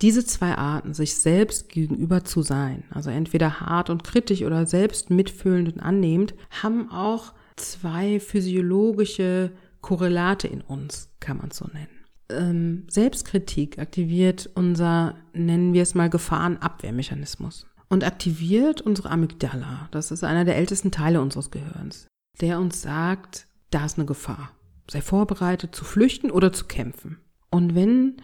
Diese 0.00 0.24
zwei 0.24 0.54
Arten, 0.54 0.94
sich 0.94 1.16
selbst 1.16 1.70
gegenüber 1.70 2.22
zu 2.22 2.42
sein, 2.42 2.84
also 2.90 3.10
entweder 3.10 3.60
hart 3.60 3.90
und 3.90 4.04
kritisch 4.04 4.42
oder 4.42 4.64
selbst 4.66 5.10
mitfühlend 5.10 5.72
und 5.72 5.80
annehmend, 5.80 6.34
haben 6.62 6.88
auch 6.90 7.32
zwei 7.56 8.20
physiologische 8.20 9.50
Korrelate 9.80 10.46
in 10.46 10.60
uns, 10.60 11.10
kann 11.18 11.38
man 11.38 11.50
so 11.50 11.66
nennen 11.72 11.95
ähm, 12.28 12.84
Selbstkritik 12.88 13.78
aktiviert 13.78 14.50
unser, 14.54 15.16
nennen 15.32 15.72
wir 15.72 15.82
es 15.82 15.94
mal, 15.94 16.10
Gefahrenabwehrmechanismus 16.10 17.66
und 17.88 18.04
aktiviert 18.04 18.80
unsere 18.80 19.10
Amygdala. 19.10 19.88
Das 19.90 20.10
ist 20.10 20.24
einer 20.24 20.44
der 20.44 20.56
ältesten 20.56 20.90
Teile 20.90 21.20
unseres 21.20 21.50
Gehirns, 21.50 22.08
der 22.40 22.58
uns 22.58 22.82
sagt, 22.82 23.46
da 23.70 23.84
ist 23.84 23.98
eine 23.98 24.06
Gefahr. 24.06 24.50
Sei 24.90 25.00
vorbereitet 25.00 25.74
zu 25.74 25.84
flüchten 25.84 26.30
oder 26.30 26.52
zu 26.52 26.66
kämpfen. 26.66 27.18
Und 27.50 27.74
wenn 27.74 28.16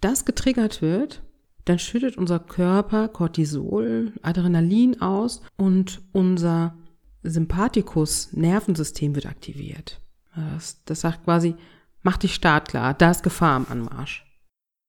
das 0.00 0.24
getriggert 0.24 0.82
wird, 0.82 1.22
dann 1.64 1.78
schüttet 1.78 2.16
unser 2.16 2.38
Körper 2.38 3.08
Cortisol, 3.08 4.12
Adrenalin 4.22 5.00
aus 5.00 5.42
und 5.56 6.00
unser 6.12 6.76
Sympathikus 7.22 8.32
Nervensystem 8.32 9.14
wird 9.14 9.26
aktiviert. 9.26 10.00
Das, 10.34 10.82
das 10.84 11.00
sagt 11.00 11.24
quasi, 11.24 11.56
Mach 12.02 12.16
dich 12.16 12.34
startklar, 12.34 12.94
da 12.94 13.10
ist 13.10 13.22
Gefahr 13.22 13.56
am 13.56 13.66
Anmarsch. 13.68 14.24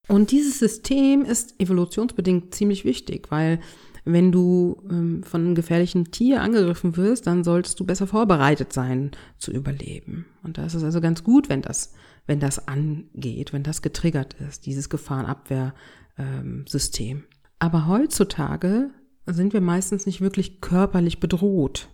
Und 0.07 0.31
dieses 0.31 0.59
System 0.59 1.23
ist 1.23 1.59
evolutionsbedingt 1.59 2.55
ziemlich 2.55 2.83
wichtig, 2.83 3.29
weil 3.29 3.59
wenn 4.05 4.31
du 4.31 4.81
ähm, 4.89 5.23
von 5.23 5.41
einem 5.41 5.55
gefährlichen 5.55 6.11
Tier 6.11 6.41
angegriffen 6.41 6.97
wirst, 6.97 7.27
dann 7.27 7.43
solltest 7.43 7.79
du 7.79 7.85
besser 7.85 8.07
vorbereitet 8.07 8.73
sein 8.73 9.11
zu 9.37 9.51
überleben. 9.51 10.25
Und 10.41 10.57
da 10.57 10.65
ist 10.65 10.73
es 10.73 10.83
also 10.83 10.99
ganz 10.99 11.23
gut, 11.23 11.47
wenn 11.49 11.61
das, 11.61 11.93
wenn 12.25 12.39
das 12.39 12.67
angeht, 12.67 13.53
wenn 13.53 13.61
das 13.61 13.83
getriggert 13.83 14.35
ist, 14.49 14.65
dieses 14.65 14.89
Gefahrenabwehrsystem. 14.89 17.17
Ähm, 17.17 17.23
Aber 17.59 17.85
heutzutage 17.87 18.89
sind 19.27 19.53
wir 19.53 19.61
meistens 19.61 20.07
nicht 20.07 20.21
wirklich 20.21 20.61
körperlich 20.61 21.19
bedroht. 21.19 21.89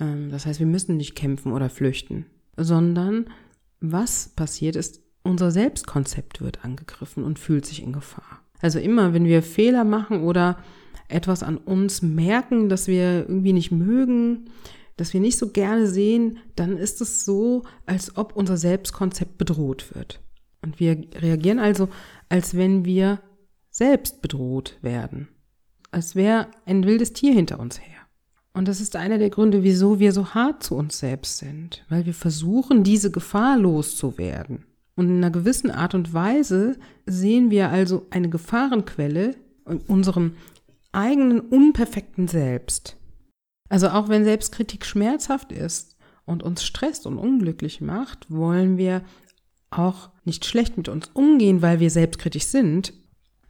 Ähm, 0.00 0.30
das 0.30 0.46
heißt, 0.46 0.58
wir 0.58 0.66
müssen 0.66 0.96
nicht 0.96 1.14
kämpfen 1.14 1.52
oder 1.52 1.70
flüchten, 1.70 2.26
sondern 2.56 3.26
was 3.82 4.30
passiert 4.30 4.76
ist, 4.76 5.00
unser 5.22 5.50
Selbstkonzept 5.50 6.40
wird 6.40 6.64
angegriffen 6.64 7.24
und 7.24 7.38
fühlt 7.38 7.66
sich 7.66 7.82
in 7.82 7.92
Gefahr. 7.92 8.40
Also 8.60 8.78
immer, 8.78 9.12
wenn 9.12 9.24
wir 9.24 9.42
Fehler 9.42 9.84
machen 9.84 10.22
oder 10.22 10.56
etwas 11.08 11.42
an 11.42 11.58
uns 11.58 12.00
merken, 12.00 12.68
das 12.68 12.86
wir 12.86 13.28
irgendwie 13.28 13.52
nicht 13.52 13.70
mögen, 13.70 14.50
das 14.96 15.12
wir 15.12 15.20
nicht 15.20 15.38
so 15.38 15.50
gerne 15.50 15.86
sehen, 15.86 16.38
dann 16.56 16.76
ist 16.76 17.00
es 17.00 17.24
so, 17.24 17.64
als 17.86 18.16
ob 18.16 18.36
unser 18.36 18.56
Selbstkonzept 18.56 19.38
bedroht 19.38 19.94
wird. 19.94 20.20
Und 20.62 20.80
wir 20.80 21.04
reagieren 21.16 21.58
also, 21.58 21.88
als 22.28 22.56
wenn 22.56 22.84
wir 22.84 23.20
selbst 23.70 24.22
bedroht 24.22 24.78
werden. 24.80 25.28
Als 25.90 26.14
wäre 26.14 26.48
ein 26.66 26.84
wildes 26.84 27.12
Tier 27.12 27.32
hinter 27.32 27.58
uns 27.58 27.80
her. 27.80 28.01
Und 28.54 28.68
das 28.68 28.80
ist 28.80 28.96
einer 28.96 29.18
der 29.18 29.30
Gründe, 29.30 29.62
wieso 29.62 29.98
wir 29.98 30.12
so 30.12 30.34
hart 30.34 30.62
zu 30.62 30.74
uns 30.76 30.98
selbst 30.98 31.38
sind, 31.38 31.84
weil 31.88 32.04
wir 32.04 32.14
versuchen, 32.14 32.84
diese 32.84 33.10
Gefahr 33.10 33.56
loszuwerden. 33.56 34.66
Und 34.94 35.08
in 35.08 35.16
einer 35.18 35.30
gewissen 35.30 35.70
Art 35.70 35.94
und 35.94 36.12
Weise 36.12 36.76
sehen 37.06 37.50
wir 37.50 37.70
also 37.70 38.06
eine 38.10 38.28
Gefahrenquelle 38.28 39.36
in 39.66 39.78
unserem 39.78 40.34
eigenen 40.92 41.40
unperfekten 41.40 42.28
Selbst. 42.28 42.96
Also 43.70 43.88
auch 43.88 44.10
wenn 44.10 44.24
Selbstkritik 44.24 44.84
schmerzhaft 44.84 45.50
ist 45.50 45.96
und 46.26 46.42
uns 46.42 46.62
stresst 46.62 47.06
und 47.06 47.16
unglücklich 47.16 47.80
macht, 47.80 48.30
wollen 48.30 48.76
wir 48.76 49.02
auch 49.70 50.10
nicht 50.26 50.44
schlecht 50.44 50.76
mit 50.76 50.90
uns 50.90 51.08
umgehen, 51.14 51.62
weil 51.62 51.80
wir 51.80 51.90
selbstkritisch 51.90 52.44
sind, 52.44 52.92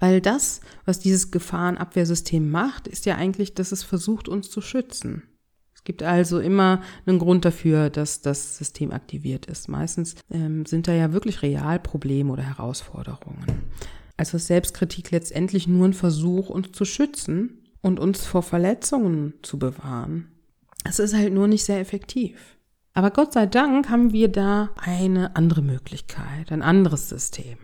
Weil 0.02 0.20
das, 0.20 0.60
was 0.84 0.98
dieses 0.98 1.30
Gefahrenabwehrsystem 1.30 2.50
macht, 2.50 2.88
ist 2.88 3.06
ja 3.06 3.14
eigentlich, 3.14 3.54
dass 3.54 3.70
es 3.70 3.84
versucht, 3.84 4.28
uns 4.28 4.50
zu 4.50 4.60
schützen. 4.60 5.22
Es 5.76 5.84
gibt 5.84 6.02
also 6.02 6.40
immer 6.40 6.82
einen 7.06 7.20
Grund 7.20 7.44
dafür, 7.44 7.88
dass 7.88 8.20
das 8.20 8.58
System 8.58 8.90
aktiviert 8.90 9.46
ist. 9.46 9.68
Meistens 9.68 10.16
ähm, 10.28 10.66
sind 10.66 10.88
da 10.88 10.92
ja 10.92 11.12
wirklich 11.12 11.42
real 11.42 11.78
Probleme 11.78 12.32
oder 12.32 12.42
Herausforderungen. 12.42 13.46
Also 14.16 14.38
ist 14.38 14.48
Selbstkritik 14.48 15.12
letztendlich 15.12 15.68
nur 15.68 15.86
ein 15.86 15.94
Versuch, 15.94 16.48
uns 16.48 16.72
zu 16.72 16.84
schützen 16.84 17.62
und 17.80 18.00
uns 18.00 18.26
vor 18.26 18.42
Verletzungen 18.42 19.34
zu 19.42 19.56
bewahren. 19.56 20.32
Es 20.82 20.98
ist 20.98 21.14
halt 21.14 21.32
nur 21.32 21.46
nicht 21.46 21.62
sehr 21.62 21.78
effektiv. 21.78 22.58
Aber 22.92 23.12
Gott 23.12 23.34
sei 23.34 23.46
Dank 23.46 23.88
haben 23.88 24.12
wir 24.12 24.26
da 24.26 24.70
eine 24.74 25.36
andere 25.36 25.62
Möglichkeit, 25.62 26.50
ein 26.50 26.62
anderes 26.62 27.08
System. 27.08 27.56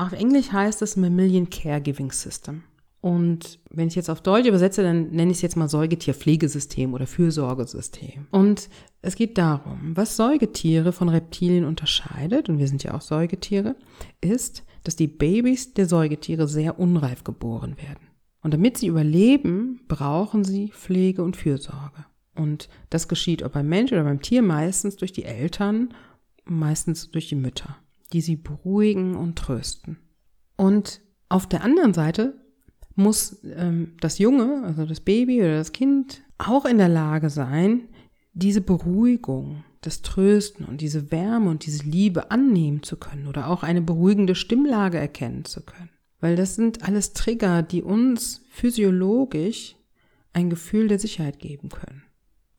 Auf 0.00 0.12
Englisch 0.12 0.50
heißt 0.50 0.80
es 0.80 0.96
Mammalian 0.96 1.50
Caregiving 1.50 2.10
System. 2.10 2.62
Und 3.02 3.58
wenn 3.68 3.88
ich 3.88 3.96
jetzt 3.96 4.08
auf 4.08 4.22
Deutsch 4.22 4.46
übersetze, 4.46 4.82
dann 4.82 5.10
nenne 5.10 5.30
ich 5.30 5.36
es 5.36 5.42
jetzt 5.42 5.56
mal 5.58 5.68
Säugetierpflegesystem 5.68 6.94
oder 6.94 7.06
Fürsorgesystem. 7.06 8.26
Und 8.30 8.70
es 9.02 9.14
geht 9.14 9.36
darum, 9.36 9.94
was 9.94 10.16
Säugetiere 10.16 10.92
von 10.92 11.10
Reptilien 11.10 11.66
unterscheidet, 11.66 12.48
und 12.48 12.58
wir 12.58 12.66
sind 12.66 12.82
ja 12.82 12.94
auch 12.94 13.02
Säugetiere, 13.02 13.76
ist, 14.22 14.64
dass 14.84 14.96
die 14.96 15.06
Babys 15.06 15.74
der 15.74 15.84
Säugetiere 15.84 16.48
sehr 16.48 16.78
unreif 16.78 17.22
geboren 17.22 17.76
werden. 17.76 18.08
Und 18.42 18.54
damit 18.54 18.78
sie 18.78 18.86
überleben, 18.86 19.82
brauchen 19.86 20.44
sie 20.44 20.70
Pflege 20.70 21.22
und 21.22 21.36
Fürsorge. 21.36 22.06
Und 22.34 22.70
das 22.88 23.06
geschieht 23.06 23.42
ob 23.42 23.52
beim 23.52 23.68
Mensch 23.68 23.92
oder 23.92 24.04
beim 24.04 24.22
Tier 24.22 24.40
meistens 24.40 24.96
durch 24.96 25.12
die 25.12 25.24
Eltern, 25.24 25.92
meistens 26.46 27.10
durch 27.10 27.28
die 27.28 27.34
Mütter 27.34 27.76
die 28.12 28.20
sie 28.20 28.36
beruhigen 28.36 29.14
und 29.14 29.36
trösten. 29.36 29.98
Und 30.56 31.00
auf 31.28 31.48
der 31.48 31.62
anderen 31.62 31.94
Seite 31.94 32.34
muss 32.94 33.40
ähm, 33.44 33.94
das 34.00 34.18
Junge, 34.18 34.62
also 34.64 34.84
das 34.84 35.00
Baby 35.00 35.40
oder 35.40 35.56
das 35.56 35.72
Kind, 35.72 36.22
auch 36.38 36.64
in 36.64 36.78
der 36.78 36.88
Lage 36.88 37.30
sein, 37.30 37.88
diese 38.32 38.60
Beruhigung, 38.60 39.64
das 39.80 40.02
Trösten 40.02 40.66
und 40.66 40.80
diese 40.80 41.10
Wärme 41.10 41.50
und 41.50 41.64
diese 41.64 41.84
Liebe 41.84 42.30
annehmen 42.30 42.82
zu 42.82 42.96
können 42.96 43.26
oder 43.26 43.48
auch 43.48 43.62
eine 43.62 43.80
beruhigende 43.80 44.34
Stimmlage 44.34 44.98
erkennen 44.98 45.44
zu 45.44 45.62
können. 45.62 45.90
Weil 46.20 46.36
das 46.36 46.54
sind 46.54 46.86
alles 46.86 47.14
Trigger, 47.14 47.62
die 47.62 47.82
uns 47.82 48.44
physiologisch 48.50 49.76
ein 50.32 50.50
Gefühl 50.50 50.88
der 50.88 50.98
Sicherheit 50.98 51.38
geben 51.38 51.70
können. 51.70 52.02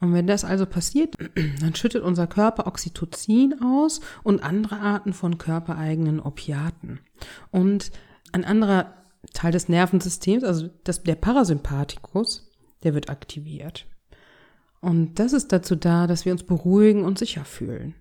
Und 0.01 0.13
wenn 0.13 0.27
das 0.27 0.43
also 0.43 0.65
passiert, 0.65 1.15
dann 1.61 1.75
schüttet 1.75 2.03
unser 2.03 2.27
Körper 2.27 2.67
Oxytocin 2.67 3.61
aus 3.61 4.01
und 4.23 4.43
andere 4.43 4.79
Arten 4.79 5.13
von 5.13 5.37
körpereigenen 5.37 6.19
Opiaten. 6.19 6.99
Und 7.51 7.91
ein 8.33 8.43
anderer 8.43 8.93
Teil 9.33 9.51
des 9.51 9.69
Nervensystems, 9.69 10.43
also 10.43 10.69
das, 10.83 11.03
der 11.03 11.15
Parasympathikus, 11.15 12.51
der 12.83 12.95
wird 12.95 13.09
aktiviert. 13.09 13.85
Und 14.81 15.19
das 15.19 15.33
ist 15.33 15.51
dazu 15.51 15.75
da, 15.75 16.07
dass 16.07 16.25
wir 16.25 16.31
uns 16.31 16.43
beruhigen 16.43 17.03
und 17.03 17.19
sicher 17.19 17.45
fühlen. 17.45 17.93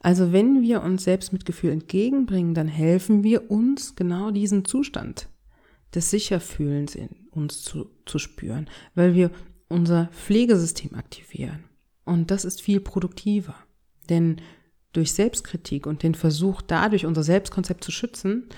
Also 0.00 0.32
wenn 0.32 0.62
wir 0.62 0.82
uns 0.82 1.04
Selbstmitgefühl 1.04 1.70
entgegenbringen, 1.70 2.54
dann 2.54 2.68
helfen 2.68 3.24
wir 3.24 3.50
uns 3.50 3.96
genau 3.96 4.30
diesen 4.30 4.64
Zustand 4.64 5.28
des 5.94 6.10
Sicherfühlens 6.10 6.94
in 6.94 7.08
uns 7.30 7.62
zu, 7.62 7.90
zu 8.06 8.18
spüren, 8.18 8.68
weil 8.94 9.14
wir 9.14 9.30
unser 9.74 10.06
Pflegesystem 10.12 10.94
aktivieren. 10.94 11.64
Und 12.04 12.30
das 12.30 12.44
ist 12.44 12.62
viel 12.62 12.80
produktiver. 12.80 13.56
Denn 14.08 14.40
durch 14.92 15.12
Selbstkritik 15.12 15.86
und 15.86 16.02
den 16.02 16.14
Versuch, 16.14 16.62
dadurch 16.62 17.04
unser 17.04 17.24
Selbstkonzept 17.24 17.82
zu 17.82 17.90
schützen, 17.90 18.48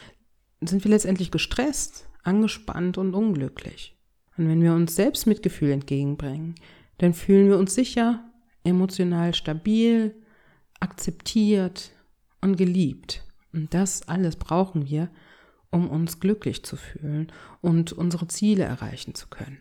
sind 0.61 0.85
wir 0.85 0.91
letztendlich 0.91 1.31
gestresst, 1.31 2.09
angespannt 2.23 2.99
und 2.99 3.15
unglücklich. 3.15 3.97
Und 4.37 4.49
wenn 4.49 4.63
wir 4.63 4.75
uns 4.75 4.95
Selbstmitgefühl 4.95 5.71
entgegenbringen, 5.71 6.55
dann 6.99 7.15
fühlen 7.15 7.49
wir 7.49 7.59
uns 7.59 7.75
sicher, 7.75 8.23
emotional 8.63 9.35
stabil, 9.35 10.15
akzeptiert 10.81 11.93
und 12.43 12.57
geliebt. 12.57 13.25
Und 13.55 13.73
das 13.73 14.07
alles 14.07 14.37
brauchen 14.37 14.87
wir, 14.87 15.09
um 15.71 15.89
uns 15.89 16.21
glücklich 16.21 16.63
zu 16.65 16.77
fühlen 16.77 17.33
und 17.63 17.93
unsere 17.93 18.29
Ziele 18.29 18.65
erreichen 18.65 19.15
zu 19.15 19.29
können. 19.29 19.59